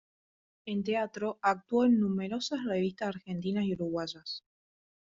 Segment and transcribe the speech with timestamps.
[0.65, 4.43] En teatro actuó en numerosas revistas argentinas y uruguayas.